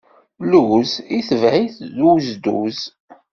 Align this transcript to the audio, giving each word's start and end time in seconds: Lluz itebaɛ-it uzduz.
Lluz 0.49 0.91
itebaɛ-it 1.17 1.75
uzduz. 2.11 2.79